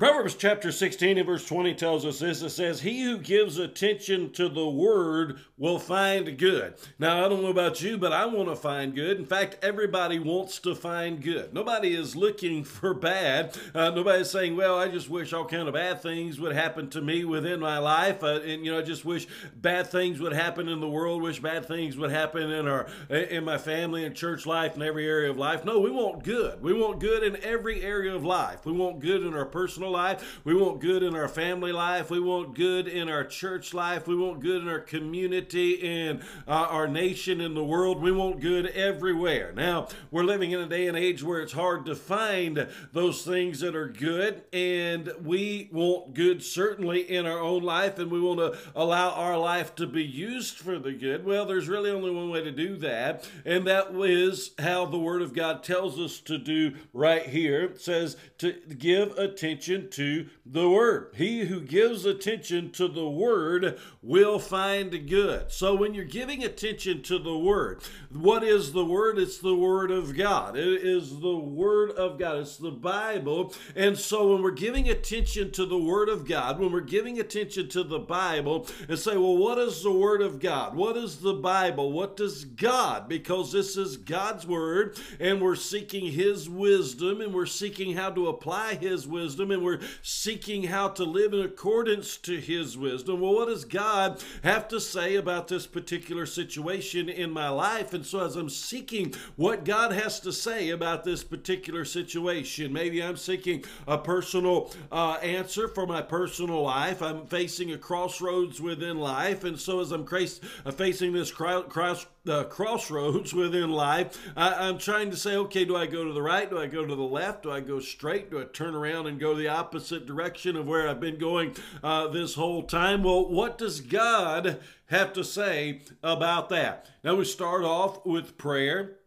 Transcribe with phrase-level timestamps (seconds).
[0.00, 2.40] Proverbs chapter 16 and verse 20 tells us this.
[2.40, 6.72] It says, He who gives attention to the word will find good.
[6.98, 9.18] Now, I don't know about you, but I want to find good.
[9.18, 11.52] In fact, everybody wants to find good.
[11.52, 13.54] Nobody is looking for bad.
[13.74, 17.02] Uh, nobody's saying, Well, I just wish all kind of bad things would happen to
[17.02, 18.22] me within my life.
[18.22, 21.40] Uh, and, you know, I just wish bad things would happen in the world, wish
[21.40, 25.30] bad things would happen in our in my family and church life and every area
[25.30, 25.66] of life.
[25.66, 26.62] No, we want good.
[26.62, 28.64] We want good in every area of life.
[28.64, 30.40] We want good in our personal life.
[30.44, 32.10] We want good in our family life.
[32.10, 34.06] We want good in our church life.
[34.06, 38.00] We want good in our community, in uh, our nation, in the world.
[38.00, 39.52] We want good everywhere.
[39.54, 43.60] Now, we're living in a day and age where it's hard to find those things
[43.60, 48.38] that are good, and we want good certainly in our own life, and we want
[48.38, 51.24] to allow our life to be used for the good.
[51.24, 55.22] Well, there's really only one way to do that, and that is how the Word
[55.22, 57.64] of God tells us to do right here.
[57.64, 61.12] It says to give attention attention to the word.
[61.14, 65.52] He who gives attention to the word will find good.
[65.52, 69.18] So when you're giving attention to the word, what is the word?
[69.18, 70.56] It's the word of God.
[70.56, 72.38] It is the word of God.
[72.38, 73.54] It's the Bible.
[73.76, 77.68] And so when we're giving attention to the word of God, when we're giving attention
[77.70, 80.74] to the Bible and say, well, what is the word of God?
[80.74, 81.92] What is the Bible?
[81.92, 83.08] What does God?
[83.08, 88.28] Because this is God's word and we're seeking his wisdom and we're seeking how to
[88.28, 89.69] apply his wisdom and we're
[90.02, 93.20] seeking how to live in accordance to His wisdom.
[93.20, 97.94] Well, what does God have to say about this particular situation in my life?
[97.94, 103.02] And so, as I'm seeking what God has to say about this particular situation, maybe
[103.02, 107.02] I'm seeking a personal uh, answer for my personal life.
[107.02, 109.44] I'm facing a crossroads within life.
[109.44, 112.06] And so, as I'm uh, facing this cross
[112.48, 114.18] crossroads within life.
[114.36, 116.48] I, am trying to say, okay, do I go to the right?
[116.48, 117.42] Do I go to the left?
[117.42, 118.30] Do I go straight?
[118.30, 122.08] Do I turn around and go the opposite direction of where I've been going uh,
[122.08, 123.02] this whole time?
[123.02, 126.86] Well, what does God have to say about that?
[127.02, 128.99] Now, we start off with prayer.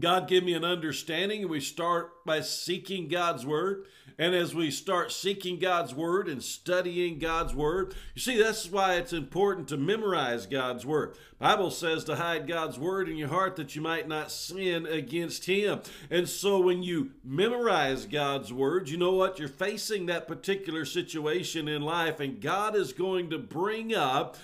[0.00, 1.48] God, give me an understanding.
[1.48, 3.86] We start by seeking God's word.
[4.20, 8.94] And as we start seeking God's word and studying God's word, you see, that's why
[8.94, 11.16] it's important to memorize God's word.
[11.38, 15.44] Bible says to hide God's word in your heart that you might not sin against
[15.44, 15.82] him.
[16.10, 19.38] And so when you memorize God's word, you know what?
[19.38, 24.36] You're facing that particular situation in life, and God is going to bring up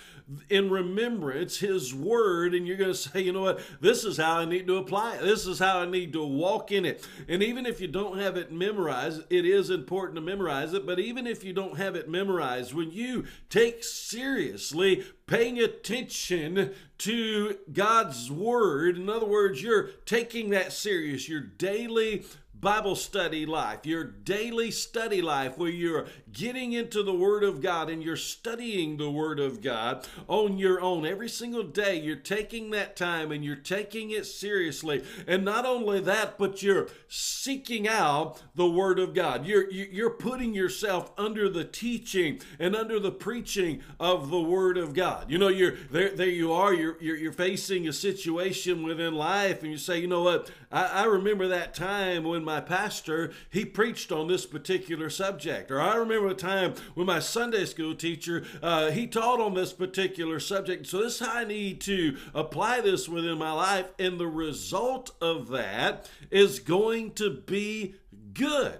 [0.49, 4.39] in remembrance his word and you're going to say you know what this is how
[4.39, 7.43] i need to apply it this is how i need to walk in it and
[7.43, 11.27] even if you don't have it memorized it is important to memorize it but even
[11.27, 18.97] if you don't have it memorized when you take seriously paying attention to God's word.
[18.97, 21.27] In other words, you're taking that serious.
[21.27, 22.25] Your daily
[22.65, 27.91] Bible study life, your daily study life, where you're getting into the Word of God
[27.91, 31.95] and you're studying the Word of God on your own every single day.
[31.95, 35.03] You're taking that time and you're taking it seriously.
[35.27, 39.45] And not only that, but you're seeking out the Word of God.
[39.45, 44.95] You're, you're putting yourself under the teaching and under the preaching of the Word of
[44.95, 45.29] God.
[45.29, 49.61] You know, you're there, there you are, you're, you're, you're facing a situation within life,
[49.61, 53.33] and you say, you know what, I, I remember that time when my my pastor,
[53.49, 55.69] he preached on this particular subject.
[55.69, 59.73] Or I remember a time when my Sunday school teacher, uh, he taught on this
[59.73, 60.87] particular subject.
[60.87, 63.87] So this is how I need to apply this within my life.
[63.99, 67.95] And the result of that is going to be
[68.33, 68.79] good.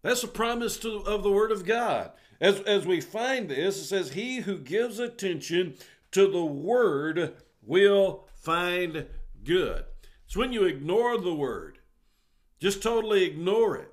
[0.00, 2.12] That's a promise to, of the Word of God.
[2.40, 5.74] As, as we find this, it says, He who gives attention
[6.12, 9.06] to the Word will find
[9.44, 9.84] good.
[10.24, 11.80] It's when you ignore the Word,
[12.60, 13.90] just totally ignore it.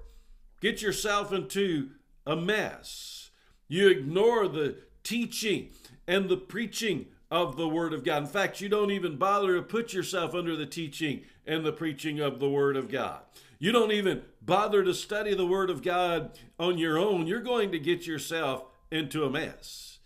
[0.62, 1.90] Get yourself into
[2.26, 3.32] a mess.
[3.68, 5.70] You ignore the teaching
[6.08, 8.24] and the preaching of the Word of God.
[8.24, 12.20] In fact, you don't even bother to put yourself under the teaching and the preaching
[12.20, 13.22] of the Word of God.
[13.58, 17.28] You don't even bother to study the Word of God on your own.
[17.28, 20.00] You're going to get yourself into a mess.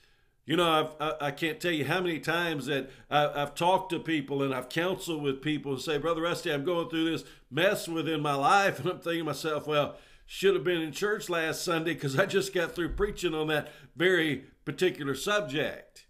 [0.46, 3.90] You know, I've, I, I can't tell you how many times that I, have talked
[3.92, 7.24] to people and I've counseled with people and say, Brother Rusty, I'm going through this
[7.50, 8.80] mess within my life.
[8.86, 9.96] And I'm thinking to myself, well,
[10.28, 13.72] should have been in church last Sunday because I just got through preaching on that
[13.96, 16.06] very particular subject.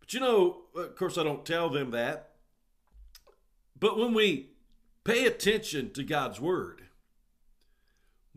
[0.00, 2.30] But you know, of course, I don't tell them that.
[3.78, 4.50] But when we
[5.04, 6.82] pay attention to God's word,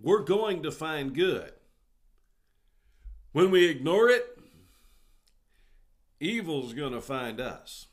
[0.01, 1.53] we're going to find good.
[3.31, 4.40] When we ignore it,
[6.21, 7.87] evil's going to find us.